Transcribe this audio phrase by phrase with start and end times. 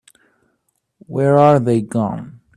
[1.05, 2.41] Where are they gone?